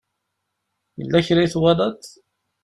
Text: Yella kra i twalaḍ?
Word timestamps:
Yella 0.99 1.19
kra 1.25 1.41
i 1.45 1.49
twalaḍ? 1.53 1.99